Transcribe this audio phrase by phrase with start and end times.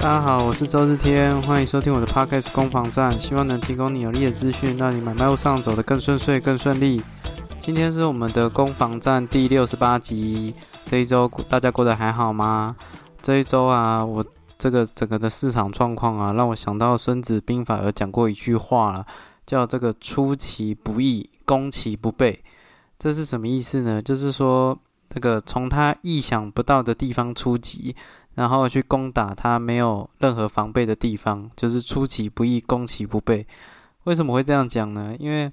[0.00, 7.02] 大家好，我是周日天，欢迎收听我的 Podcast 攻防战，希望能提供你有力的资讯，让你买卖路上走得更顺遂、更顺利。
[7.60, 10.54] 今天是我们的攻防战第六十八集，
[10.86, 12.74] 这一周大家过得还好吗？
[13.20, 14.24] 这一周啊，我
[14.56, 19.04] 这个整个的市场状况啊，让我想到《孙子兵法》有讲过一句话了，
[19.46, 22.42] 叫这个出其不意，攻其不备。
[22.98, 24.00] 这是什么意思呢？
[24.00, 24.78] 就是说，
[25.10, 27.94] 这个从他意想不到的地方出击。
[28.34, 33.46] 然后去攻打他没有任何防备的地方，就是出其不意，攻其不备。
[34.04, 35.14] 为什么会这样讲呢？
[35.18, 35.52] 因为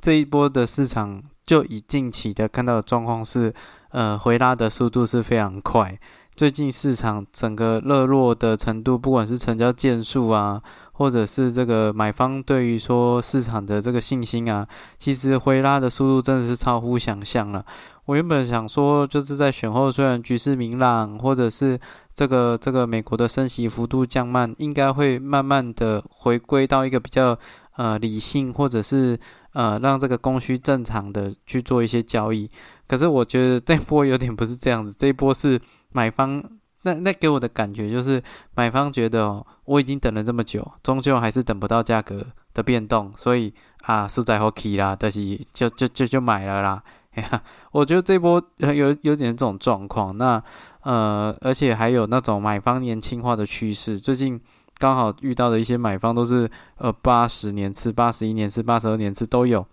[0.00, 3.52] 这一波的市场就以近期的看到的状况是，
[3.90, 5.98] 呃，回拉的速度是非常快。
[6.40, 14.66] 最近市场整个热络的程度，不管是成交件数啊，或者是这个买方对于说市场的这个信心啊，
[14.98, 17.62] 其实回拉的速度真的是超乎想象了。
[18.06, 21.78] 我原本想说，就是在选后虽然局势明朗，或者是
[22.14, 27.38] 这个这个美国的升息幅度降慢，应该会慢慢的回归到一个比较
[27.76, 29.20] 呃理性，或者是
[29.52, 32.50] 呃让这个供需正常的去做一些交易。
[32.88, 35.60] 可是我觉得这波有点不是这样子，这一波是
[35.92, 36.42] 买方
[36.82, 38.22] 那那给我的感觉就是
[38.54, 43.52] 买方觉得哦，我已经等了这么久，终究还是等不到价格的变动，所以
[43.82, 46.82] 啊，是在 hokey 啦，但是就就就就买了啦。
[47.12, 50.42] 哎呀，我觉得这波有有点这种状况，那
[50.82, 53.98] 呃，而且还有那种买方年轻化的趋势。
[53.98, 54.40] 最近
[54.78, 59.66] 刚好遇到的一些买方都是呃八十年次、八十一年次、八十二年次都有，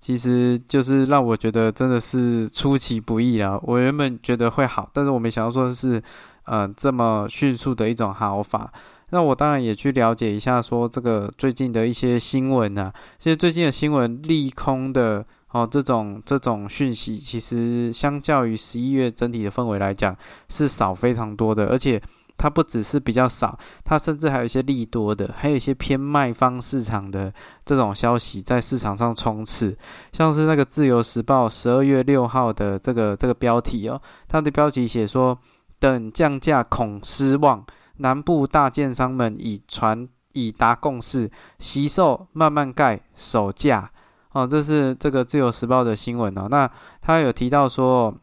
[0.00, 3.60] 其实就是让我觉得真的是出其不意啊！
[3.62, 6.02] 我原本觉得会好，但是我没想到说是
[6.44, 8.72] 呃这么迅速的一种好法。
[9.10, 15.24] 那我当然也去了解一下，说这个最近的一些新闻啊，其实最近的新闻利空的。
[15.52, 20.16] 哦，这种这种讯息其实相较于十一月整体的氛围来讲
[20.48, 22.00] 是少非常多的，而且
[22.40, 27.30] 它不只是比较少，它甚至还有一些利多的，还有一些偏卖方市场的
[27.66, 29.76] 这种消息在市场上冲刺，
[30.10, 35.38] 像是那个自由时报十二月六号的这个这个标题哦，它的标题写说
[35.78, 37.62] 等降价恐失望，
[37.98, 43.90] 南部大建商们已传已达共识，惜售慢慢盖首价。
[44.32, 46.46] 哦，这是这个自由时报的新闻哦。
[46.48, 46.70] 那
[47.02, 48.14] 他有提到说，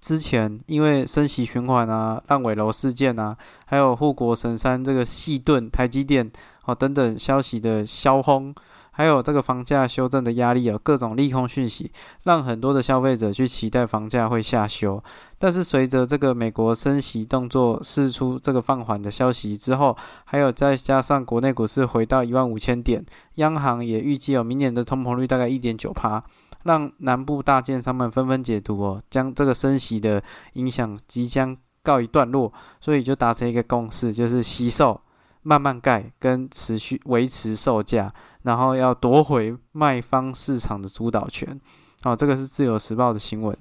[0.00, 6.30] 之前因为升息循环啊、烂尾楼事件啊，还有护国神山这个细盾、台积电
[6.64, 8.54] 哦等等消息的销轰。
[8.94, 11.90] 还有这个房价修正的压力有各种利空讯息，
[12.24, 15.02] 让很多的消费者去期待房价会下修。
[15.38, 23.02] 但是随着这个美国升息动作释出这个放缓的消息之后，还有再加上国内股市回到一万五千点，
[23.36, 26.22] 央行也预计有明年的通膨率大概一点九趴，
[26.64, 30.22] 让南部大建商们纷纷解读哦，将这个升息的
[30.54, 35.00] 影响即将告一段落，所以就达成一个共识，就是吸售、
[35.42, 38.12] 慢慢盖跟持续维持售价。
[38.42, 41.60] 然后要夺回卖方市场的主导权，
[42.02, 43.56] 哦，这个是自由时报的新闻。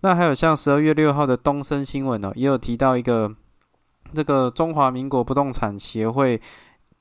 [0.00, 3.30] 那还有像十二月六号的东森新闻哦，也有提到一个
[4.14, 6.40] 这个中华民国不动产协会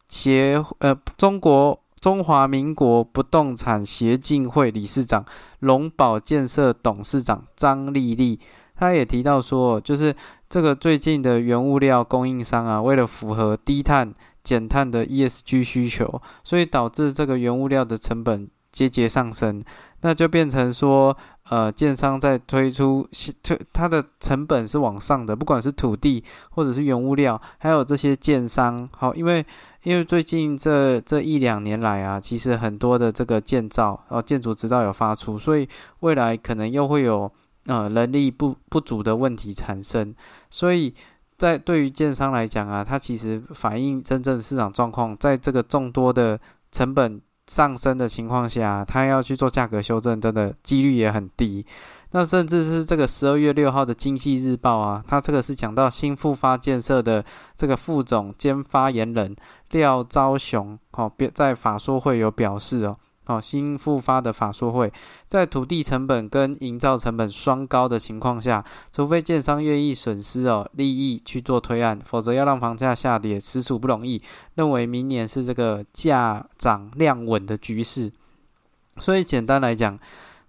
[0.10, 5.24] 协呃中国中华民国不动产协进会理事长
[5.60, 8.40] 龙宝建设董事长张丽丽，
[8.76, 10.14] 他也提到说，就是
[10.50, 14.14] 这个最近的原物料供应商啊，为了符合低碳。
[14.44, 19.64] 减碳的 ESG 需求，所以导致这个原物料的成本节节上升，
[20.02, 21.16] 那就变成说，
[21.52, 23.06] 呃，建商在推出
[23.44, 29.46] 推它的成本是往上的，不管是土地或者是原物料，还有这些建商，好，因为
[29.84, 35.68] 因为最近这这一两年来啊，其实很多的这个建造，然后建筑执照有发出，所以
[36.00, 37.30] 未来可能又会有
[37.66, 40.16] 呃人力不不足的问题产生，
[40.50, 40.96] 所以。
[41.42, 46.40] 在对于建商来讲啊，它其实反映真正市场状况，在这个众多的
[46.72, 47.20] 成本
[47.52, 51.66] 上升的情况下，他要去做价格修正，真的几率也很低。
[52.12, 57.26] 那甚至是这个十二月六号的经济日报啊，它这个是讲到新复发建设的
[57.58, 59.36] 这个副总兼发言人
[59.72, 62.96] 廖昭雄，哦，在法说会有表示哦。
[63.26, 64.92] 哦，新复发的法说会，
[65.28, 74.22] 在土地成本跟营造成本双高的情况下，除非建商愿意损失哦利益去做推案，否则要让房价下跌实属不容易。
[74.56, 78.12] 认为明年是这个价涨量稳的局势，
[78.98, 80.00] 所以简单来讲，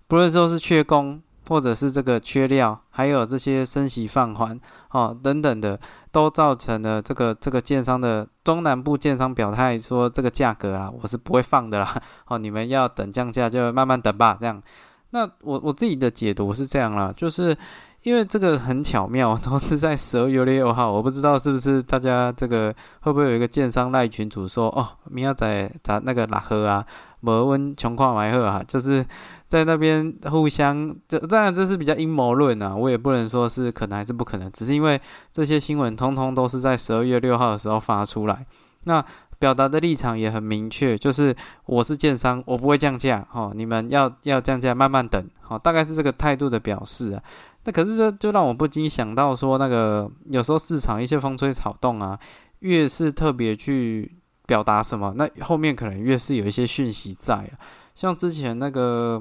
[0.08, 1.22] 不论说是缺工。
[1.48, 4.58] 或者是这个缺料，还有这些升息放缓，
[4.90, 5.78] 哦等等的，
[6.12, 14.62] 都造成了这个这个建商的中南部建商表态说，这个价格啊，我是不会放的啦， 哦，你们要等降价就慢慢等吧，这样。
[15.10, 17.56] 那我我自己的解读是这样啦，就是
[18.02, 26.84] 因为这个很巧妙， 都是在十二月六号，我不知道是不是大家这个会不会有一个建商赖群主说哦，明仔载咱那个拉喝啊，
[27.20, 29.04] 摩温穷矿埋喝啊，就是
[29.52, 34.98] 在那边互相，这当然这是比较阴谋论啊，我也不能说是可能还是不可能，只是因为
[35.30, 38.46] 这些新闻通通都是在十二月六号的时候发出来，
[38.84, 39.04] 那。
[39.42, 41.34] 表达的立场也很明确，就是
[41.66, 47.20] 我是建商，我不会降价，哈，你们要要降价，慢慢等，好，大概是这个态度的表示啊。
[47.64, 52.16] 那可是这就让我不禁想到说，那个有时候市场一些风吹草动啊，
[52.60, 54.14] 越是特别去
[54.46, 57.58] 表达什么，那后面可能越是有一些讯息在啊。
[57.96, 59.20] 像之前那个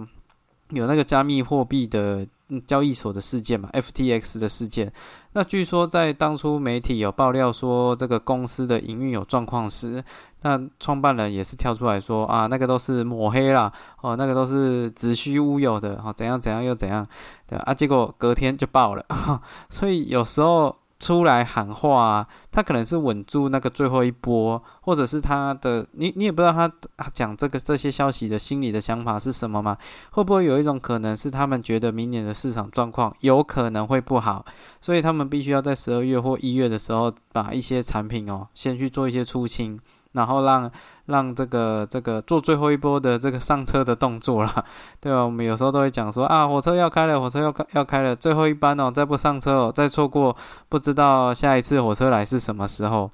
[0.72, 2.26] 有那个加密货币的。
[2.68, 4.92] 交易所的事件嘛，FTX 的事件。
[5.32, 10.04] 那据说在当初媒体有爆料说这个公司的营运有状况时，
[10.42, 13.72] 那创办人也是跳出来说啊，那个都是抹黑啦，
[14.02, 17.08] 哦，那个都是子虚乌有的，哦，怎样怎样又怎样，
[17.48, 19.06] 对啊，结果隔天就爆了，
[19.72, 20.76] 所以有时候。
[21.02, 26.72] 出来喊话，他可能是稳住那个最后一波，或者是他的你你也不知道他
[27.12, 29.76] 讲这个这些消息的心理的想法是什么嘛？
[30.12, 34.46] 会不会有一种可能是他们觉得明年的市场状况有可能会不好，
[34.80, 39.80] 所以他们必须要在十二月或一月的时候把一些产品哦先去做一些出清。
[40.14, 40.70] 然后让
[41.06, 44.66] 让这个这个做最后一波的这个上车的动作了，
[45.02, 45.24] 对吧？
[45.24, 50.36] 我们有时候都会讲说啊，火车要开了，火车要开要开了，最后一班哦，再不上车哦，再错过，
[50.70, 53.12] 不知道下一次火车来是什么时候。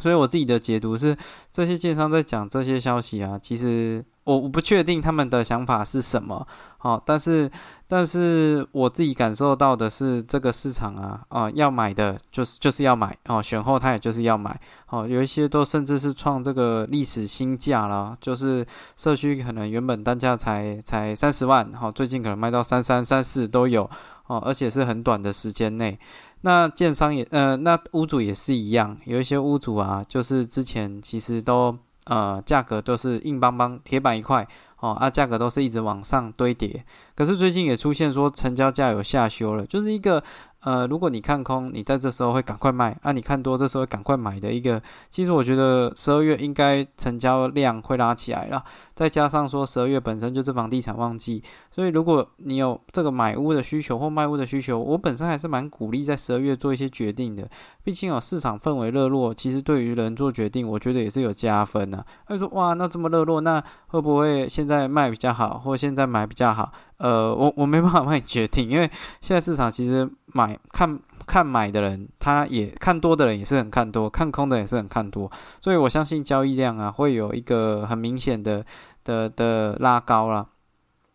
[0.00, 1.16] 所以我自己的解读是，
[1.52, 4.04] 这些建商在讲这些消息啊，其实。
[4.24, 6.46] 我我不确定他们的想法是什么，
[6.76, 7.50] 好，但是
[7.86, 14.60] 但是我自己感受到的是，这个市场啊，啊，要买的就是就是要买哦，选后它也就是要买，
[14.90, 18.66] 哦，有一些都甚至是创这个历史新价了，就是
[18.98, 23.88] 社区可能原本单价才才三十万，好，最近可能卖到三三三四都有，
[24.26, 25.98] 哦，而且是很短的时间内，
[26.40, 31.76] 那建商也呃，那屋主也是一样，有一些屋主啊，就是之前其实都。
[32.10, 34.48] 呃，价格都是硬邦邦，铁板一块
[34.80, 36.82] 哦，啊，价格都是一直往上堆叠。
[37.14, 40.24] 可是最近也出现说成交价有下修了，就是一个。
[40.68, 44.82] 呃，如果你看空，你在这时候会赶快卖；啊，你看多，这时候赶快买的一个。
[45.08, 48.62] 其实我觉得十二月应该成交量会拉起来了，
[48.94, 57.48] 再加上说十二月本身就是房地产旺季，所以如果你有这个买屋的需求或卖屋的需求，我本身还是蛮鼓励在十二月做一些决定的。
[57.82, 62.04] 毕竟哦，市场氛围热络，其实对于人做决定，我觉得也是有加分的。
[62.26, 66.70] 他说哇，那这么热络，那会不会现在卖比较好，或现在买比较好？
[66.98, 68.90] 呃，我我没办法帮你决定，因为
[69.20, 75.30] 现在市场其实买看看买的人，他也看多的人也是很看多，看空的也是很看多，
[75.60, 78.64] 所以我相信交易量啊会有一个很明显的
[79.04, 80.48] 的的拉高了。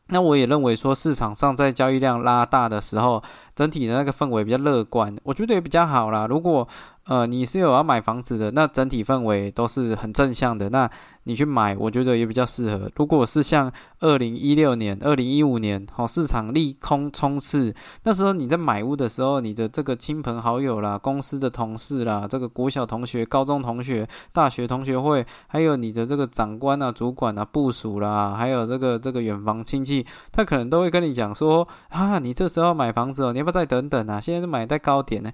[0.07, 3.23] 那我也认为说市场上在交易量拉大的时候，
[3.55, 6.27] 整体的那个氛围比较乐观，我觉得也比较好啦。
[6.29, 6.67] 如果
[7.05, 10.89] 呃，你是有要买房子的，那整体氛围都是很正向的，那
[11.25, 12.89] 你去买，我觉得也比较适合。
[12.95, 13.69] 如果是像
[13.99, 34.21] 二零一六年、二零一五年，好市场利空冲刺，那时候你在买屋的时候，你的这个亲朋好友啦、公司的同事啦、这个国小同学、高中同学、大学同学会，还有你的这个长官啊、主管啊、部属啦，还有这个这个远房亲戚，他可能都会跟你讲说啊，你这时候买房子哦，你要不要再等等啊？
[34.21, 35.29] 现在是买在高点呢。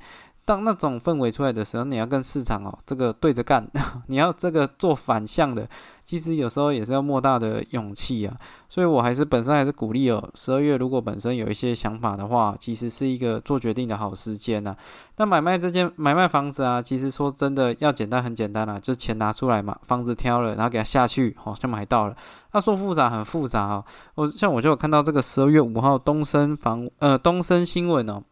[0.49, 3.69] 当那种氛围出来的时候，你要跟市场哦，这个对着干，
[4.07, 5.69] 你要这个做反向的，
[6.03, 8.35] 其实有时候也是要莫大的勇气啊。
[8.67, 14.75] 所以我还是本身还是鼓励哦，十二月如果本身有一些想法的话，其实是一个做决定的好时间呐。
[15.17, 22.15] 那买卖这件买卖房子啊，其实说真的要简单很简单啦，就钱拿出来嘛，房子挑了，然后给它下去，好像买到了。
[22.53, 28.23] 那说复杂很复杂哦，我像我就有看到这个十二月五号东升房呃东升新闻哦，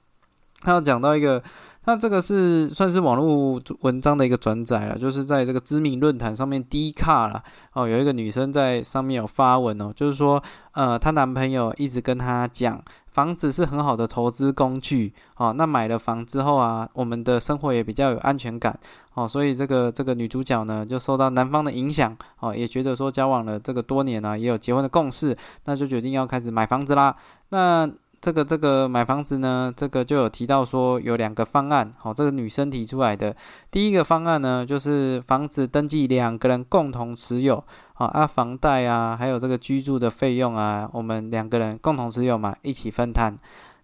[0.64, 1.44] 他有讲到一个。
[1.88, 7.42] 那这个是算是网络文章的一个转载了，就是在这个知名论坛上面低卡了
[7.72, 18.78] 哦，有一个女生在上面有发文哦，就是说，呃，她男朋友一直跟她讲，房子是很好的投资工具哦，那买了房之后啊，我们的生活也比较有安全感
[19.14, 27.16] 哦，所以这个这个女主角呢，就受到男方的影响哦，也觉得说交往了这个多年啊，也有结婚的共识，那就决定要开始买房子啦，
[27.48, 27.90] 那。
[28.20, 33.36] 这个这个买房子呢，这个就有提到说有两个方案，好，这个女生提出来的
[33.70, 43.38] 第一个方案呢，就是房子登记两个人共同持有，好啊，房贷啊，还有这个居住的费用啊，我们两个人共同持有嘛，一起分摊。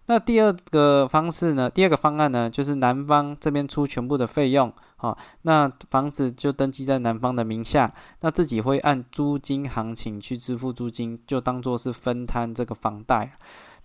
[0.06, 13.32] 那第二个方式呢，第二个方案呢，就是男方这边出全部的费用，好，那房子就登记在男方的名下，那自己会按租金行情去支付租金，就当做是分摊这个房贷。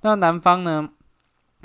[0.01, 0.89] 那男方呢？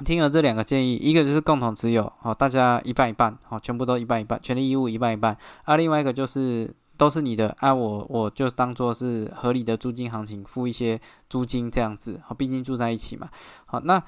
[0.05, 5.39] 听了这两个建议，一个就是共同持有，好，大家一半一半，好，全部都一半一半，权利义务一半一半。
[5.63, 13.29] 啊，另外一个就是都是你的，啊，我我就当做是合理的租金行情，付一些租金这样子，好，毕竟住在一起嘛。
[13.67, 14.03] 好，那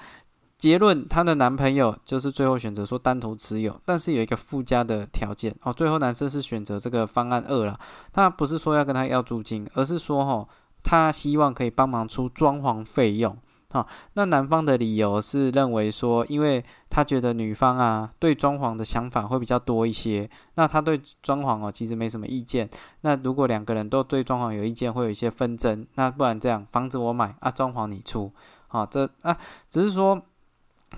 [0.59, 7.78] 结论，她的男朋友就是最后选择说单独持有，但是有一个附加的条件，哦，最后男生是选择这个方案二了。
[8.12, 10.49] 他不是说要跟他要租金，而是说，哈，
[10.83, 13.38] 他希望可以帮忙出装潢费用。
[13.73, 22.68] 好，那男方的理由是认为说，因为他觉得女方啊对装潢的想法会比较多一些，那他对装潢哦其实没什么意见。
[23.00, 25.87] 那如果两个人都对装潢有意见，会有一些纷争。
[25.94, 28.32] 那不然这样，房子我买啊，装潢你出。
[28.68, 29.37] 好，这啊
[29.68, 30.23] 只是说。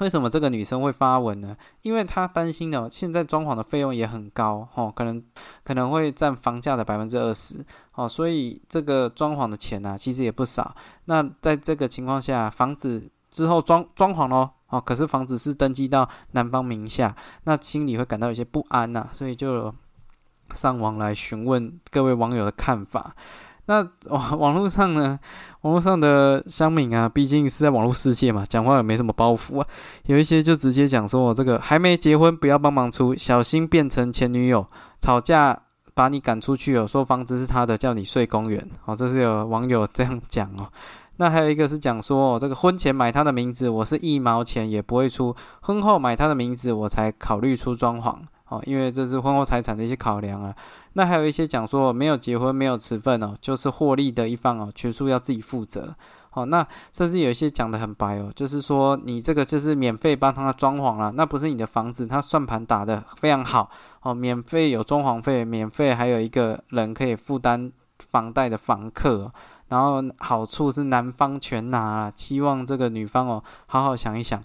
[0.00, 1.56] 为什么这个女生会发文呢？
[1.82, 5.22] 因为她担心的，现在装潢的费用也很高，哦，可能
[5.64, 7.64] 可能会占房价的百分之二十，
[7.94, 10.74] 哦，所以这个装潢的钱呢，其实也不少。
[11.06, 19.74] 那在这个情况下，房子之后装装潢咯，哦，可是房子是登记到男方名下，那心里会感到有些不安呐，所以就
[20.52, 23.16] 上网来询问各位网友的看法。
[23.68, 25.20] 那网 网络上呢？
[25.60, 29.66] 网络上的乡民啊，毕竟是在网络世界嘛，讲话也没什么包袱啊。
[30.06, 34.66] 有一些就直接讲说：“我这个还没结婚，不要帮忙出，小心变成前女友，
[35.00, 35.56] 吵架
[35.94, 38.96] 把你赶出去哦。”说房子是他的，叫你睡公园哦。
[38.96, 40.70] 这是有网友这样讲哦。
[41.16, 48.16] 那还有一个是讲说：“哦，这个婚前买他的名字，我是一毛钱也不会出；婚后买他的名字，我才考虑出装潢。”
[48.48, 50.54] 哦，因为这是婚后财产的一些考量啊。
[50.94, 55.94] 那还有一些讲说没有结婚没有持份哦，就是获利的一方哦，全数要自己负责。
[56.32, 63.70] 哦，那甚至有一些讲的很白哦，就是说你这个就是免费帮他装潢了，那不是你的房子，他算盘打的非常好
[64.02, 67.72] 哦，免费有装潢费，免费还有一个人可以负担
[68.10, 69.32] 房贷的房客，
[69.68, 74.40] 然后好处是男方全拿了，期望这个女方哦好好想一想。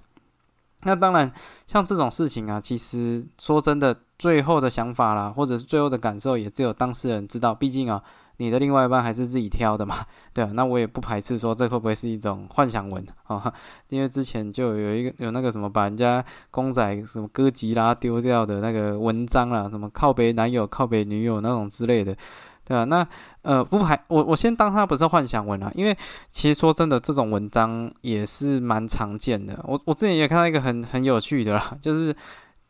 [0.86, 1.32] 那当然，
[1.68, 7.54] 像这种事情啊，其实说真的，最后的想法啦，或者是最后的感受，也只有当事人知道。
[7.56, 8.02] 毕竟啊，
[8.38, 10.52] 你的另外一半还是自己挑的嘛，对啊。
[10.54, 13.54] 那我也不排斥说，这会不会是一种幻想文啊？
[13.90, 22.16] 因为之前就有一个有那个什么，把人家公仔什么哥吉拉丢掉的那个文章啦，什么靠北男友、靠北女友那种之类的。
[22.66, 23.06] 对啊，那
[23.42, 25.98] 呃不排我我先当它不是幻想文啊，因为
[26.32, 29.60] 其实说真的，这种文章也是蛮常见的。
[29.68, 32.16] 我我之前也看到一个很很有趣的啦，就是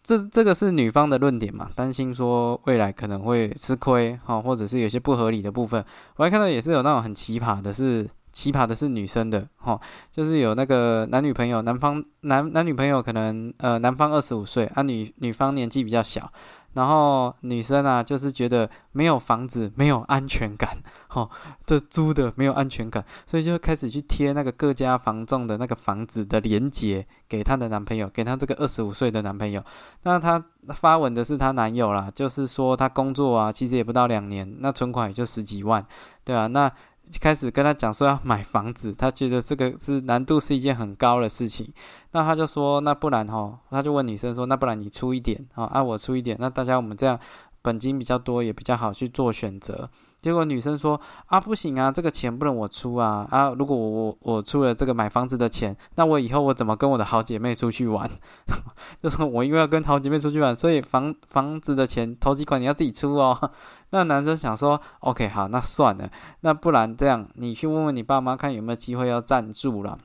[0.02, 5.86] 这这个是女方的论点嘛，担心说未来可能会吃亏哈，或者是有些不合理的部分。
[6.16, 9.80] 我还看到也是有那种很奇葩的，是奇葩的是女生的哈，
[10.12, 16.32] 就是有那个男女朋友，男方男男女朋友可能呃男方二十五岁啊，女女方年纪比较小。
[16.74, 20.78] 然后女生啊，就是觉得没有房子没有安全感，
[21.08, 21.30] 吼，
[21.66, 29.64] 这租的没有安全感，所以就开始去贴那个各家房仲的那个房子的链接给她的男朋友，给她这个二十五岁的男朋友。
[30.04, 35.86] 那她发文的是她男友啦，就是说她工作啊，其实也不到两年，那存款也就十几万，
[36.24, 36.72] 对啊，那。
[37.20, 41.72] 开始跟他讲说要买房子，他觉得这个是难度是一件很高的事情，
[42.12, 47.20] 那他就说那不然哈，他就问女生说那不然你出一点啊，啊我出一点，那大家我们这样
[47.62, 49.90] 本金比较多也比较好去做选择。
[50.20, 53.50] 结果女生说啊不行啊，这个钱不能我出啊啊！
[53.50, 58.10] 如果我我我出了这个买房子的钱，那我以后我怎么跟我的好姐妹出去玩？
[59.04, 63.52] 就是我因为要跟好姐妹出去玩，所以房房子的钱头几款你要自己出哦。
[63.94, 66.10] 那男生想说，OK 好，那算了，
[66.42, 69.98] 那不然这样，你去问问你爸妈看有没有机会要赞助了。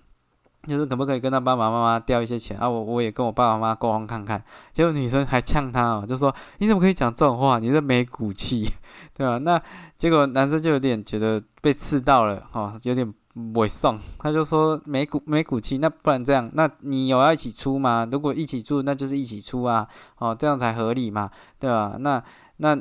[0.67, 2.69] 就是可不可以跟他爸爸妈妈调一些钱啊？
[2.69, 4.43] 我我也跟我爸爸妈妈沟通看看。
[4.73, 7.59] 结果女生还呛他哦，就说你怎么可以讲这种话？
[7.59, 8.69] 你这没骨气，
[9.17, 9.39] 对吧？
[9.39, 9.59] 那
[9.97, 13.15] 结果男生就有点觉得被刺到了，哦，有点
[13.55, 13.99] 猥送。
[14.19, 18.07] 他就说没骨没骨气，那不然这样，那你有要一起出吗？
[18.11, 21.97] 如果一起住，那就是一起出啊，哦，这样才合理嘛，对吧？
[22.01, 22.23] 那
[22.59, 22.79] 那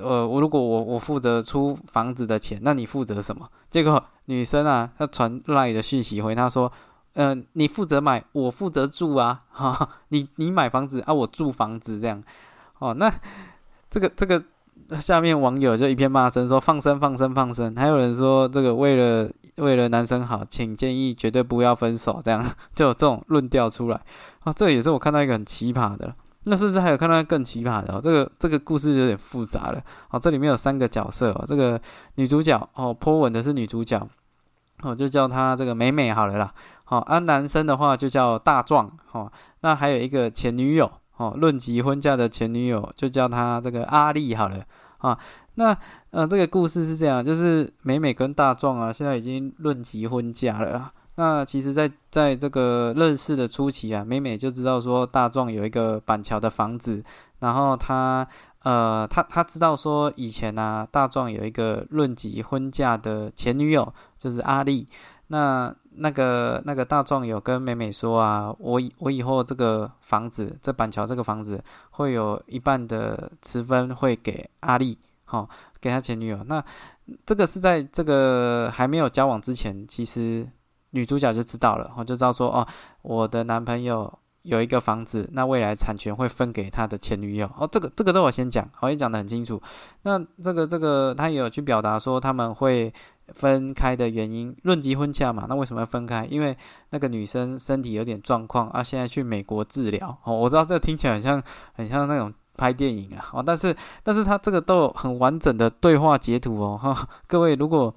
[0.00, 3.48] 呃，我如果我我负责出房子的钱，那你负责什么？
[3.68, 6.72] 结果女生啊，她传来的讯息回他说。
[7.16, 12.20] 嗯，你负责买，我负责住啊， 哈，你你买房子啊，我住房子这样，
[12.80, 13.08] 哦，那
[13.88, 14.42] 这个这个
[14.98, 24.02] 下面网友就一片骂声说放生放生放生，还有人说这个为了为了男生好，请建议绝对不要分手，这样 就有这种论调出来，
[24.40, 31.80] 啊，这也是我看到一个很奇葩的，那甚至还有看到更奇葩的哦，这个这个故事有点复杂了，哦，这里面有三个角色，哦，这个
[32.16, 34.06] 女主角哦，颇稳的是女主角，
[34.82, 36.52] 哦，就叫她这个美美好了啦。
[36.84, 44.62] 好，而男生的话就叫大壮，哦，那还有一个前女友，哦，论及婚嫁的前女友就叫她这个阿丽好了，
[44.98, 45.18] 啊，
[45.54, 45.74] 那
[46.10, 57.04] 呃这个故事是这样，就是美美跟大壮啊，现在已经论及婚嫁了，那其实，在在这个认识的初期啊，美美就知道说大壮有一个板桥的房子，
[57.38, 58.26] 然后他
[58.64, 64.88] 呃，他他知道说以前呢，大壮有一个论及婚嫁的前女友，就是阿丽。
[65.28, 75.48] 那那个那个大壮有跟美美说啊，我以我以后这个房子，这板桥这个房子会有一半的持分会给阿丽，好，
[75.80, 76.42] 给他前女友。
[76.48, 76.62] 那
[77.24, 80.48] 这个是在这个还没有交往之前，其实。
[80.94, 82.66] 女主角就知道了，我就知道说哦，
[83.02, 84.10] 我的男朋友
[84.42, 87.50] 有一个房子，那未来产权会分给他的前女友。
[87.58, 89.60] 哦，这个这个都我先讲，我也讲得很清楚。
[90.02, 92.92] 那这个这个他也有去表达说他们会
[93.32, 95.46] 分开的原因，论及婚嫁嘛。
[95.48, 96.24] 那为什么要分开？
[96.26, 96.56] 因为
[96.90, 100.16] 那个女生身体有点状况啊，现在去美国治疗。
[100.22, 103.26] 哦，我知道这听起来很像很像那种拍电影啊。
[103.32, 103.74] 哦，但是
[104.04, 106.78] 但是他这个都有很完整的对话截图哦。
[106.80, 107.92] 哈，各位，如果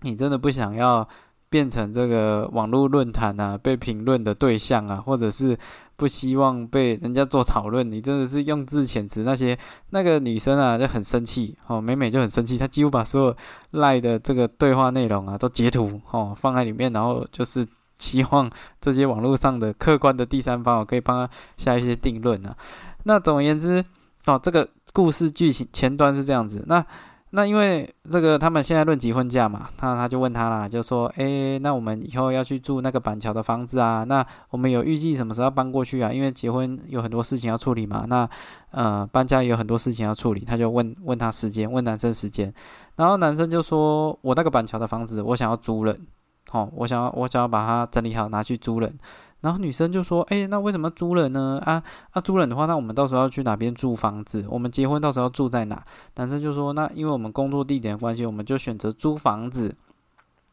[0.00, 1.06] 你真的不想要。
[1.52, 5.54] 变成这个网络论坛啊，被评论的对象啊，或者是
[5.96, 9.58] 不希望被人家做讨论，你真的是用字遣词，那些
[9.90, 13.36] 那个女生啊就很生气哦，美美就很生气，她几乎把所有
[13.72, 17.66] 赖的这个对话内容啊都截图哦放在里面，然后就是
[17.98, 22.56] 希望这些网络上的客观的第三方我可以帮她下一些定论啊。
[23.04, 23.84] 那总而言之
[24.24, 26.82] 哦，这个故事剧情前端是这样子，那。
[27.34, 36.12] 那因为这个他们现在论及婚嫁嘛，他他就问他啦，就说，诶，那我们以后要去住那个板桥的房子啊，那我们有预计什么时候搬过去啊？
[36.12, 38.28] 因为结婚有很多事情要处理嘛，那
[38.70, 42.52] 呃搬家也有很多事情要处理，他就问问他时间，问男生时间，
[42.96, 45.98] 然后男生就说，我那个板桥的房子我想要租人，
[46.50, 48.94] 好，我想要我想要把它整理好拿去租人。
[49.42, 51.60] 然后女生就说：“哎，那为什么租人呢？
[51.64, 51.82] 啊
[52.12, 54.46] 啊，租人的话，那我们到时候要去哪边租房子？
[54.48, 55.84] 我们结婚到时候要住在哪？”
[56.16, 59.74] 男生就说：“那因为我们工作地点的关系，我们就选择租房子。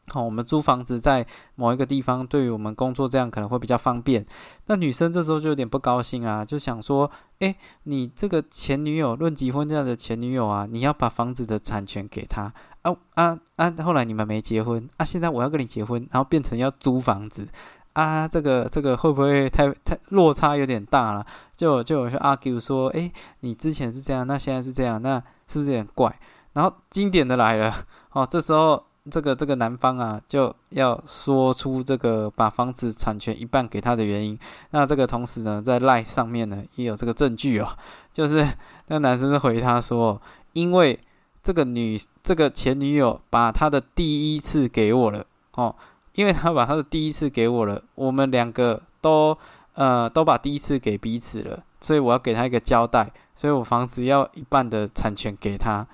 [0.08, 4.26] 好，我们租房子在某一个地方，对于我们工作这样可能会比较方便。”
[4.66, 13.72] 那女生这时候就有点不高兴啊，就想说：“哎，你这个前女友论及婚这样的前女友啊，你要把房子的产权给她啊啊啊！
[13.84, 17.46] 后来你们没结婚啊，现在我要跟你结婚，然后变成要租房子。”
[17.92, 21.26] 啊，这个这个会不会太太落差有点大了？
[21.56, 26.18] 就就有去 argue 说，哎，你之前是这样，那现在是这样，那是不是有点怪？
[26.52, 27.74] 然后经典的来了，
[28.12, 34.38] 哦，这时候这个这个男方啊就要说出这个把房子产权一半给他的原因。
[34.70, 37.76] 那这个同时呢，在赖上面呢也有这个证据哦，
[38.12, 38.46] 就是
[38.86, 40.22] 那男生是回他说，
[40.52, 40.98] 因为
[41.42, 45.74] 这个女这个前女友把他的第一次给我了，哦。
[46.14, 49.36] 因为他把他的第一次给我了，我们两个都
[49.74, 55.86] 呃都把第一次给彼此了，所以我要给他一个交代，所以我房子要一半的产权给他，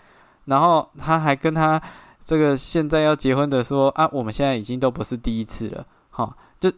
[0.47, 1.81] 然后他还跟他
[2.25, 6.73] 这个现在要结婚的说啊，我们现在已经都不是第一次了，好，就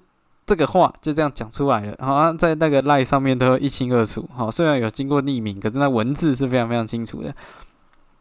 [0.44, 7.34] 这个话就这样讲出来了，好像在那个赖上面都一清二楚，好，虽然有经过匿名，可是那文字是非常非常清楚的，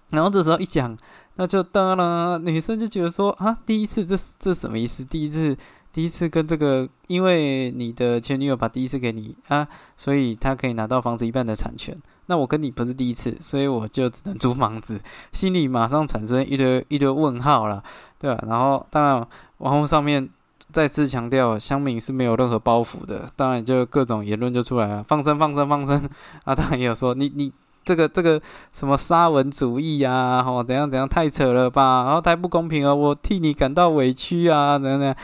[0.09, 0.97] 然后这时候一讲。
[1.39, 5.05] 那就当然，女生就觉得说啊，第一次这这什么意思？
[5.05, 5.55] 第一次
[5.93, 11.95] 第一次跟这个，因为你的前女友把第一次给你啊，所以她可以拿到房子一半的产权。
[12.25, 14.99] 那我跟你不是第一次，所以我就只能租房子，
[15.31, 17.83] 心里马上产生一堆一堆问号了，
[18.17, 18.43] 对吧？
[18.47, 19.27] 然后当然，
[19.59, 20.27] 网络上面
[20.73, 26.09] 再次强调，乡民是没有任何包袱的，当然就各种言论就出来了，放生放生放生
[26.45, 26.55] 啊！
[26.55, 27.53] 当然也有说你你。
[27.87, 28.41] 这个这个
[28.73, 35.15] 什么沙文主义啊，吼怎样怎样太扯了吧，然后太不公平了，我替你感到委屈啊，怎样怎样，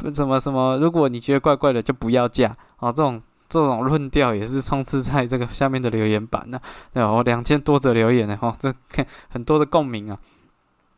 [0.00, 6.58] 这什么什么，如果你觉得怪怪的，就不要嫁，哦，这种这种论调也是充斥在这个下面的留言板呢，
[6.94, 10.18] 对哦，两千多则留言呢，哦，这看很多的共鸣啊，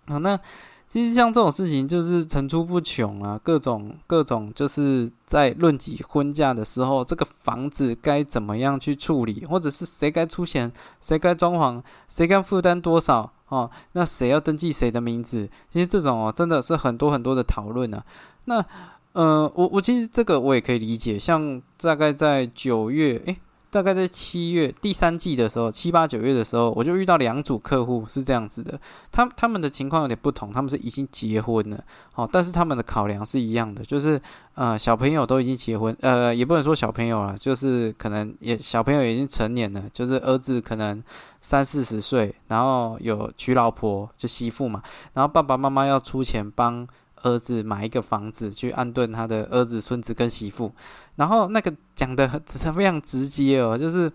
[0.07, 0.39] 好那。
[0.89, 13.71] 其实像这种事情就是层出不穷啊，各种各种就是在论及婚嫁的时候，这个房子该怎么样去处理，或者是谁该出钱，谁该装潢，谁该负担多少哦？
[13.93, 15.51] 那谁要登记谁的名字？
[15.71, 18.03] 其实这种哦，真的是很多很多的讨论啊。
[18.47, 18.65] 那
[19.13, 23.37] 呃，我我其实这个我也可以理解，像大概在九月，诶。
[23.71, 28.81] 大概在七月第三季的时候，七八九月的时候，我就遇到两组客户是这样子的，
[29.13, 34.21] 他他们的情况有点不同，他们是已经结婚了，好，但是他们的考量是一样的，就是
[34.55, 41.03] 呃小朋友都已经结婚，呃也不能说小朋友了，就是可能也小朋友已经成年了，就是儿子可能
[41.41, 46.89] 三四十岁，然后有娶老婆就媳妇嘛，然后爸爸妈妈要出钱帮。
[47.23, 50.73] 儿子买一个房子去安顿他的儿子、孙子跟媳妇，
[51.17, 54.11] 然后那个讲的是非常直接哦，就是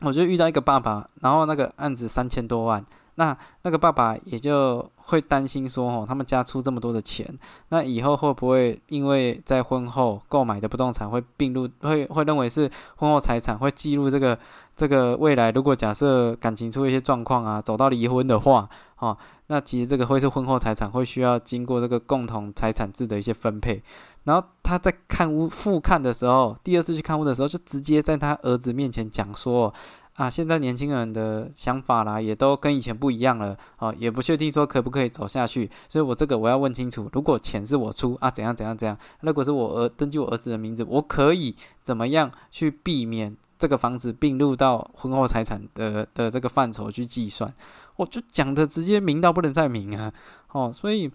[0.00, 7.26] 我就遇到一个爸爸，然后那个案子三千多万，那那个爸爸也就会担心说，哦，他们家出这么多的钱，
[7.68, 14.38] 那以后会不会因为在婚后购买的不动产会并入，会会认为是婚后财产，会记录这个
[14.76, 18.68] 这个未来，如果假设感情出一些状况啊，走到离婚的话，
[18.98, 19.16] 哦，
[19.52, 23.82] 那其实这个会是婚后财产，会需要经过这个共同财产制的一些分配。
[24.24, 29.74] 然后他在看屋复看的时候，第二次去看屋的时候，就直接在他儿子面前讲说。
[30.14, 38.94] 啊，现在年轻人的想法啦，也都跟以前不一样了啊，也不确定说可不可以走下去，所以我这个我要问清楚，如果钱是我出啊，怎样怎样怎样？
[39.20, 47.50] 如果是我儿登记我儿子的名字，我可以怎么样去避免这个房子并入到婚后财产的的这个范畴去计算？
[47.96, 50.12] 我就讲的直接明到不能再明啊！
[50.52, 51.10] 哦，所以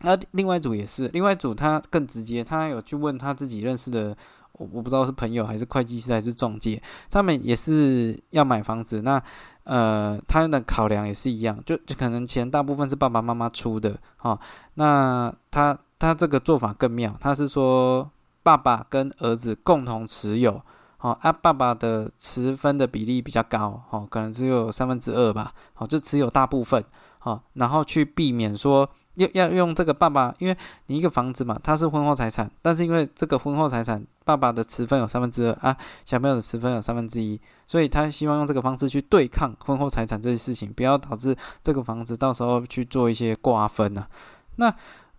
[0.00, 4.16] 那另外一组也是，另外一组他更直接，他有去问他自己认识的。
[4.56, 9.02] 我我不知道是朋友还是会计师还是中介，他们也是要买房子。
[9.02, 9.20] 那
[9.64, 14.38] 呃，他们的考量也是一样，就就可能钱大部分是爸爸妈妈出的哈。
[14.74, 18.08] 那他他这个做法更妙，他是说
[18.44, 20.62] 爸爸跟儿子共同持有，
[21.04, 26.82] 哦啊，爸爸的持分的比例比较高，哦，可能只有三分之二吧，好，就持有大部分，
[27.18, 28.88] 好，然后去避免说。
[29.16, 44.08] 要要用这个爸爸，因为你一个房子嘛，它是婚后财产，但是因为这个婚后财产，爸爸的持分有三分之二啊，小朋友的持分有三分之一，所以他希望用这个方式去对抗婚后财产这些事情，不要导致这个房子到时候去做一些瓜分啊。
[44.56, 44.74] 那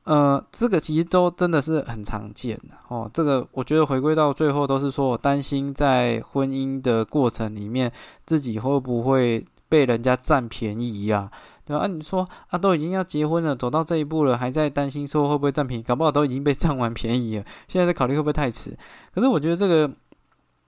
[0.05, 3.09] 呃，这个其实都真的是很常见的哦。
[3.13, 7.91] 这个我觉得回归到最后都是说我担心在婚姻的过程里面，
[8.25, 11.29] 自己会不会被人家占便宜呀？
[11.65, 15.83] 对啊，你说啊，都已经要结婚了，走到这一步了，还在担心说会不会占便宜？
[15.83, 18.77] 搞不好都已经被占完便宜了，现在在考虑会不会太迟？
[19.13, 19.91] 可是我觉得这个。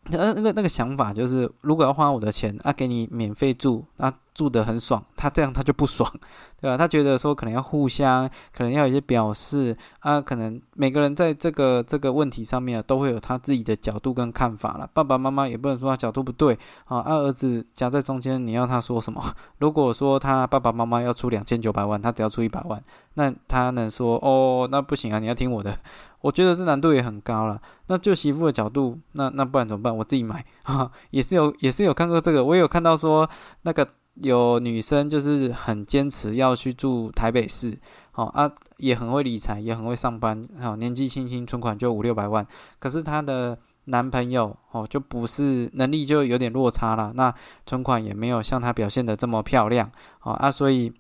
[0.10, 6.08] 那那个那个想法就是，如果要花我的钱啊，给你免费住，啊住得很爽，他这样他就不爽，
[6.62, 6.78] 对吧？
[6.78, 14.88] 他觉得说可能要互相，可能要有一些表示啊，可能每个人在这个这个问题上面都会有他自己的角度跟看法了。
[14.94, 16.54] 爸爸妈妈也不能说他角度不对
[16.86, 19.20] 啊，二儿子夹在中间，你要他说什么？
[19.58, 22.80] 如果说他爸爸妈妈要出两千九百万，他只要出一百万，
[23.16, 25.76] 那他能说哦，那不行啊，你要听我的。
[26.20, 27.62] 我觉得这难度也很高了。
[27.86, 29.96] 那就媳妇的角度，那那不然怎么办？
[29.96, 32.44] 我自己买啊， 也是有也是有看过这个。
[32.44, 33.30] 我有看到说，
[33.62, 33.88] 那个
[34.22, 37.78] 有女生就是很坚持要去住台北市，
[38.12, 42.46] 好啊，也很会理财，也很会上班，好年纪轻轻存款就五六百万。
[42.80, 47.34] 可是她的男朋友哦，就不是能力就有点落差了，那
[47.66, 50.94] 存款也没有像她表现的这么漂亮，哦啊，所以。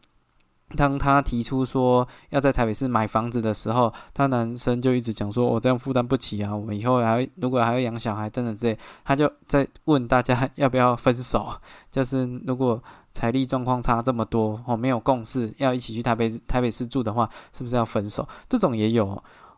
[0.75, 11.47] 当他提出说要在台北市买房子的时候，他男生就一直讲说：“我这样负担不起啊，我们以后还如果还要养小孩等等之类。”他就在问大家要不要分手，
[11.89, 18.27] 就是如果财力状况差这么多哦，没有共识要一起去台北台北市住的话，是不是要分手？
[18.49, 19.07] 这种也有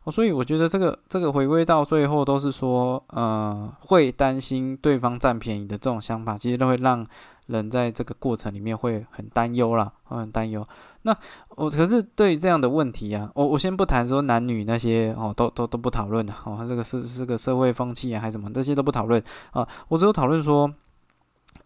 [0.04, 7.04] 哦，所以我觉得这个这个回归到最后都是说，呃，会担心对方占便宜的这种想法，其实都会让。
[7.50, 10.66] 人在这个过程里面会很担忧啦，会很担忧。
[11.02, 11.16] 那
[11.50, 19.68] 我可是对于这样的问题啊，我我先不谈说男女那些哦，都都都不讨论的哦，这个是是个社会风气啊，还是什么，这些都不讨论啊。
[19.88, 20.72] 我只有讨论说，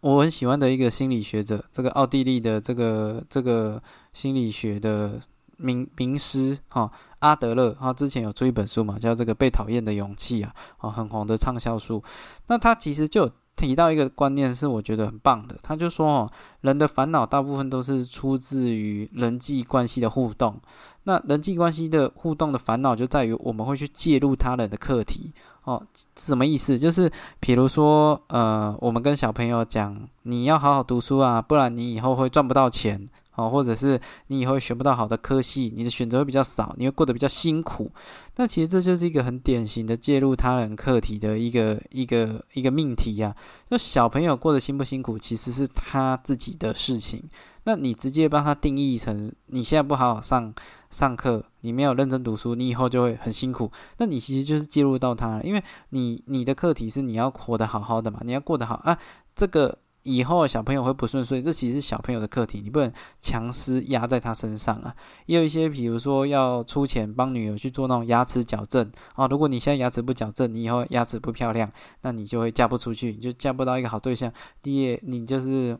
[0.01, 3.81] 我很喜欢的一个心理学者，这个奥地利的这个这个
[4.13, 5.19] 心理学的
[5.57, 12.03] 名名师哈，阿德勒他之前有出一本书嘛，叫这个被讨厌的勇气啊，啊，很红的畅销书。
[12.47, 13.29] 那他其实就。
[13.55, 20.59] 提到一个观念是我觉得很棒的，他就说哦，人的烦恼大部分都是出自于人际关系的互动。
[21.05, 25.81] 那人际关系的互动的烦恼就在于我们会去介入他人的课题哦，
[26.15, 26.79] 什么意思？
[26.79, 33.09] 就是比如说呃，我们跟小朋友讲，你要好好读书啊，不然你以后会赚不到钱。
[33.35, 37.91] 哦，或者是你以后学不到好的科系，你的选择会比较少，你会过得比较辛苦。
[38.35, 43.35] 那其实这就是一个很典型的介入他人课题的一个一个一个命题呀。
[43.69, 47.23] 就小朋友过得辛不辛苦，其实是他自己的事情。
[47.63, 50.53] 那你直接帮他定义成你现在不好好上
[50.91, 53.71] 上课，你没有认真读书，你以后就会很辛苦。
[53.97, 58.97] 那你其实就是介入到他了，因为你你的课题是你要活得好好的嘛，你要过得好啊，
[59.35, 59.79] 这个。
[60.03, 64.93] 以后小朋友会不顺遂，这其实是小朋友的课题，你不能强施压在他身上啊。
[65.25, 69.25] 也有一些，比如说要出钱帮女儿去做那种牙齿矫正啊。
[69.27, 74.31] 如果你现在牙齿不矫正，你以后牙齿不漂亮，那你就会嫁不出去，你就嫁不到一个好对象。
[74.61, 75.77] 第二，你就是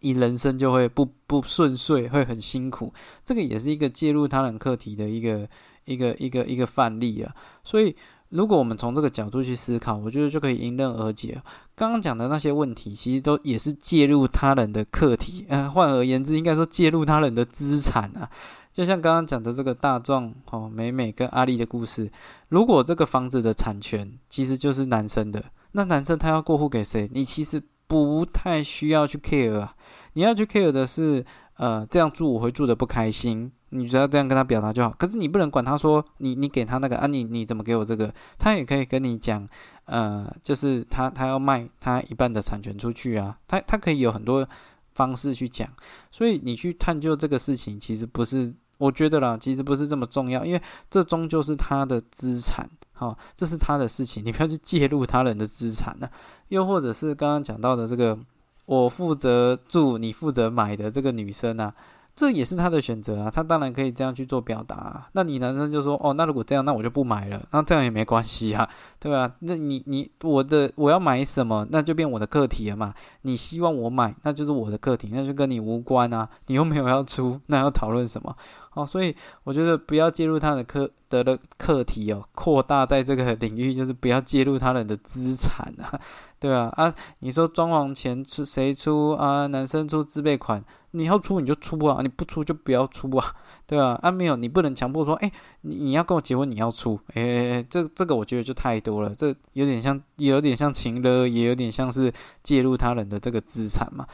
[0.00, 2.94] 一人生就会不不顺遂，会很辛苦。
[3.24, 5.48] 这个也是一个介入他人课题的一个
[5.86, 7.34] 一个一个一个范例啊。
[7.64, 7.96] 所以
[8.30, 11.40] 如果我们从这个角度去思考，我觉得就可以迎刃而解。
[11.76, 15.46] 刚刚讲的那些问题，其实都也是介入他人的课题。
[15.48, 18.28] 呃，换而言之，应该说介入他人的资产啊。
[18.72, 22.10] 就像刚刚讲的这个大壮哦，美美跟阿丽的故事，
[22.48, 27.08] 如果这个房子的产权其实就是男生的，那男生他要过户给谁？
[27.12, 29.76] 你其实不太需要去 care 啊。
[30.14, 31.24] 你要去 care 的是，
[31.56, 33.52] 呃，这样住我会住的不开心。
[33.74, 34.90] 你只要这样跟他表达就好。
[34.98, 38.12] 可是你不能管他说你你给他那个啊，你你怎么给我这个？
[38.38, 39.46] 他也可以跟你讲，
[39.84, 43.36] 呃，就是他他要卖他一半的产权出去啊。
[43.46, 44.48] 他他可以有很多
[44.94, 45.68] 方式去讲。
[46.10, 48.54] 所以你去探究这个事情，其实不是。
[48.76, 50.60] 我觉得啦，其实不是这么重要，因为
[50.90, 56.08] 这终究是他的资产，好，这是他的事情，你不要去介入他人的资产呢。
[56.48, 58.18] 又或者是刚刚讲到的这个，
[58.66, 61.72] 我负责住，你负责买的这个女生啊。
[62.16, 65.08] 这也是他的选择啊，他当然可以这样去做表达啊。
[65.12, 68.68] 那你男生就说，哦，那如果这样，那我就不买了，那这样也没关系啊，
[69.00, 69.32] 对吧？
[69.40, 72.94] 那你你我的我要买什么，那就变我的课题了嘛。
[73.22, 76.28] 你希望我买，那就是我的课题，那就跟你无关啊。
[76.46, 78.36] 你又没有要出， 那要讨论什么？
[78.74, 86.00] 哦，所以我觉得不要介入他的课得的课题哦，扩大在这个领域，就是不要介入他人的资产啊，
[86.38, 89.48] 对啊啊，你说装潢钱出谁出啊？
[89.48, 90.64] 男生出自备款。
[90.96, 93.34] 你要出你就出啊，你不出就不要出啊，
[93.66, 93.98] 对吧？
[94.00, 95.30] 啊，没有，你不能强迫说，哎，
[95.62, 102.12] 你你要跟我结婚，你要出，哎，这这个我觉得就太多了，这有点像，有点像情勒，也有点像是
[102.44, 104.06] 介入他人的这个资产嘛，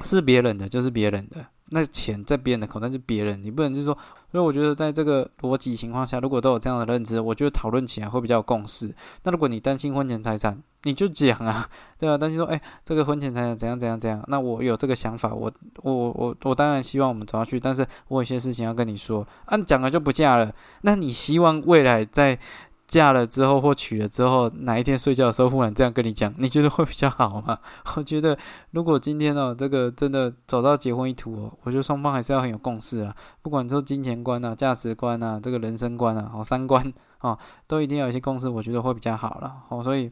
[0.00, 1.46] 是别人的就是别人的。
[1.70, 3.96] 那钱在别人的口袋是别人，你不能就是说，
[4.30, 8.94] 所以我觉得在这个逻辑情况下，如果都有这样的认知，我觉得讨论起来会比较有共识。
[9.22, 15.52] 那如果你担心婚前财产，你就讲啊， 对啊，担心说，哎，这个婚前财产怎样怎样怎样，那我有这个想法，我
[15.82, 20.52] 我我我当然希望我们走下去，但是我有些事情要跟你说，啊，讲了就不嫁了，
[20.82, 22.38] 那你希望未来在。
[22.90, 27.56] 嫁了之后或娶了之后，哪一天睡觉的时候忽然这样跟你讲，你觉得会比较好吗？
[27.94, 28.36] 我觉得
[28.72, 33.14] 如果今天哦，这个真的走到结婚一途哦，我觉得双方还是要很有共识啦。
[33.42, 39.54] 不管说金钱观啊、价值观啊、这个人生观啊、哦三观啊，都一定要有一些共识，我觉得会比较好了。
[39.68, 40.10] 哦，所以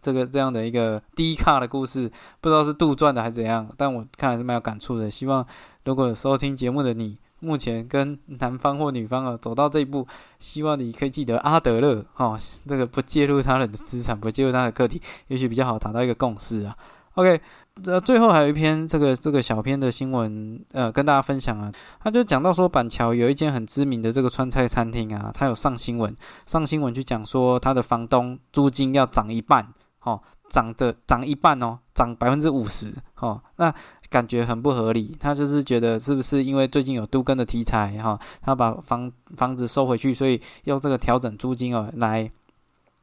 [0.00, 5.08] 这个这样的一个低卡的故事，不知道是杜撰的还是怎样，但我看来是蛮有感触的。
[5.08, 5.46] 希望
[5.84, 7.18] 如果收听节目的你。
[7.40, 10.06] 目前跟男方或女方啊走到这一步，
[10.38, 16.74] 希望你可以记得阿德勒哈，这个不介入他人的资产，不介入他的个体，也许比较好达到一个共识啊。
[17.14, 17.40] OK，
[17.82, 21.70] 这最后还有一篇这个这个小篇的新闻，呃，跟大家分享啊，
[22.00, 26.14] 他就讲到说板桥有一间很知名的这个川菜餐厅啊，他有上新闻，
[26.46, 33.74] 上新闻去讲说他的房东租金要涨一半，哦，涨的涨一半哦，涨百分之五十，哦，那。
[34.08, 42.30] 感觉很不合理，他就是觉得是不是因为最近有都更的题材哈，他把房房子收回去，所以用这个调整租金哦来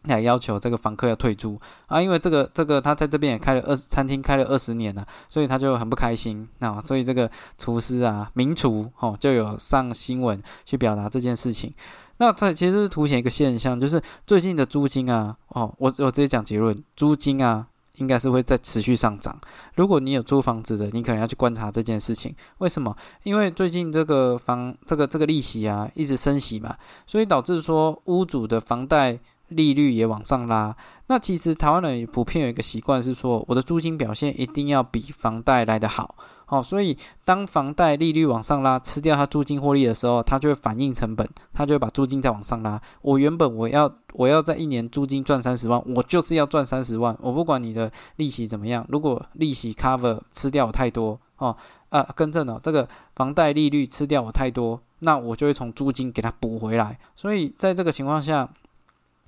[0.03, 11.73] 来要求这个房客要退租啊，因为这个这个他在这边也开了二餐厅开了二十年了，所以他就很不开心那所以这个厨师啊名厨哦就有上新闻去表达这件事情。
[12.17, 17.67] 那这其实是凸显一个现象，就是最近的租金啊哦，我我直接讲结论，租金啊。
[17.97, 19.39] 应该是会在持续上涨。
[19.75, 22.36] 如果你有租房子的，你可能要去观察这件事情。
[22.58, 22.95] 为什么？
[23.23, 26.75] 因为最近这个房这个这个利息啊一直升息嘛，
[27.06, 30.75] 所以导致说屋主的房贷利率也往上拉。
[31.08, 36.15] 那其实台湾人普遍有一个习惯是说，我的租金表现一定要比房贷来得好。
[36.45, 42.79] 好，所以当房贷利率往上拉，吃掉它租金获利的时候，它就会反映成本，它就会把租金再往上拉。
[43.01, 48.86] 我原本我要我要在一年租金赚三十万，我就是要赚三十万，我不管你的利息怎么样。
[48.89, 51.56] 如果利息 cover 吃掉我太多哦，
[51.89, 56.99] 啊，更正了，这个房贷利率吃掉我太多，那我就会从租金给它补回来。
[57.15, 58.47] 所以在这个情况下，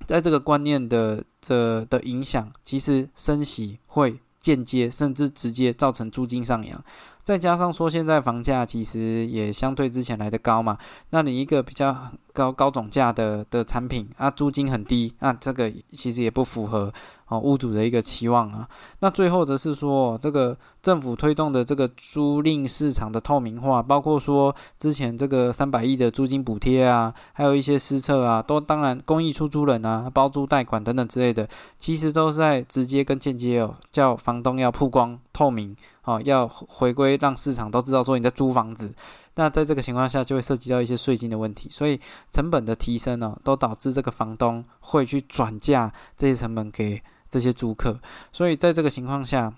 [0.04, 4.20] 在这个观念的这的影响，其实升息会。
[4.46, 6.84] 间接甚至直接造成租金上扬，
[7.26, 10.78] 再加上说现在房价其实也相对之前来的高嘛，
[11.10, 11.92] 那你一个比较
[12.32, 16.92] 高高总价的的产品啊，租金很低，那这个其实也不符合。
[17.28, 18.68] 哦，屋主的一个期望啊，
[19.00, 35.76] 那最后则是说，这个政府推动的这个租赁市场的透明化，包括说之前这个三百亿的租金补贴啊，还有一些施策啊，都当然公益出租人啊、包租贷款等等之类的，其实都是在直接跟间接哦，叫房东要曝光透明，
[36.06, 38.94] 哦，要回归让市场都知道说你在租房子。
[39.34, 42.00] 那在这个情况下，就会涉及到一些税金的问题，所以
[42.32, 47.02] 成本的提升呢，都导致这个房东会去转嫁这些成本给。
[47.28, 47.98] 这些租客，
[48.32, 49.52] 所以在这个情况下，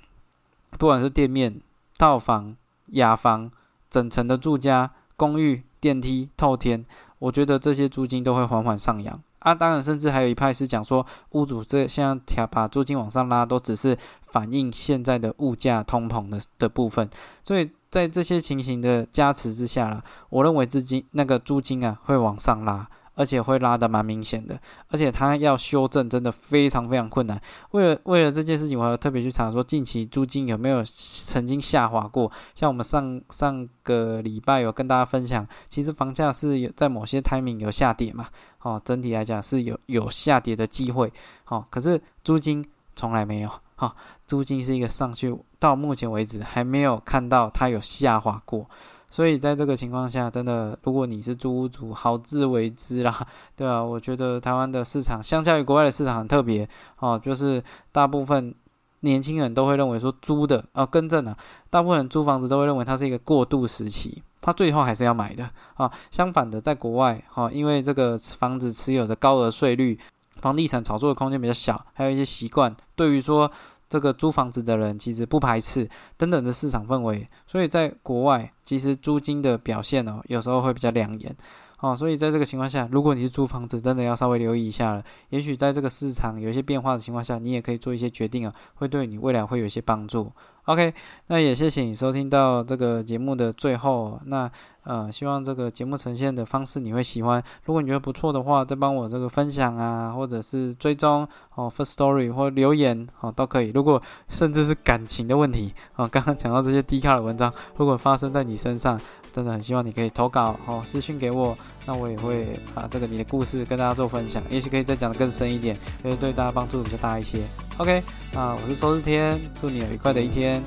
[0.78, 1.60] 不管是店面、
[1.98, 2.56] 套房、
[2.92, 3.52] 雅房、
[3.90, 6.84] 整层的住家、公寓、电梯、透天，
[7.18, 9.22] 我觉得这些租金都会缓缓上扬。
[9.40, 13.96] 啊，当然，甚至还有一派是讲说，屋主这现在调把租金往上拉，都只是
[14.26, 17.08] 反映现在的物价通膨的的部分。
[17.44, 22.88] 所以在这些情形的加持之下啦，我认为资金那个租金啊会往上拉。
[23.18, 24.56] 而且会拉得蛮明显的，
[24.90, 27.40] 而且它要修正真的非常非常困难。
[27.72, 32.30] 为了为了这件事情，我还特别去查说近期租金有没有曾经下滑过。
[32.54, 38.28] 像我们上上个礼拜有跟大家分享，其实房价是有在某些 timing 有下跌嘛，
[38.62, 41.12] 哦，整体来讲是有有下跌的机会，
[41.48, 42.64] 哦，可是租金
[42.96, 43.94] 从来没有，哈，
[44.26, 48.66] 租金是一个上去，到目前为止还没有看到它有下滑过。
[49.10, 56.68] 所以在这个情况下，真的，如果你是租屋主，好自为之啦，对啊，我觉得台湾的市场相较于国外的市场很特别。
[56.98, 58.54] 哦，就是大部分
[59.00, 61.34] 年轻人都会认为说租的啊，更正啊，
[61.70, 65.90] 大部分人租房子都会认为它是一个过渡时期，他最后还是要买的啊。
[66.10, 69.98] 相反的，在国外哈，因为这个房子持有的高额税率，
[70.40, 73.50] 房地产炒作的空间比较小，还有一些习惯，对于说。
[73.90, 81.34] 这个租房子的人其实不排斥等等的市场氛围，所以在国外其实租金的表现哦，有时候会比较亮眼
[81.80, 81.94] 哦。
[81.96, 85.02] 所以在这个情况下，如果你是租房子，真的要稍微留意一下了。
[85.30, 90.30] 也许在这个市场有一些变化的情况下，你也可以做一些决定啊，会对你未来会有一些帮助。
[90.64, 90.92] OK，
[91.28, 94.20] 那也谢谢你收听到这个节目的最后。
[94.26, 94.50] 那
[94.84, 97.42] 呃，希望这个节目呈现的方式你会喜欢。
[97.64, 103.70] 如果你觉得不错的话，再帮我这个分享啊，或者是追踪哦，First Story 或留言哦都可以。
[103.70, 109.00] 如果甚至是感情的问题啊，刚刚讲到这些低卡的文章，如果发生在你身上，
[109.32, 117.40] 真的很希望你可以投稿哦，私信给我，那我也会把这个你的故事跟大家做分享，也许可以再讲的更深一点，会对大家帮助比较大一些。
[117.76, 118.02] OK，
[118.34, 120.62] 啊，我是周日天，祝你有愉快的一天。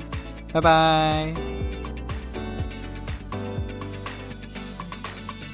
[0.52, 1.91] 拜拜。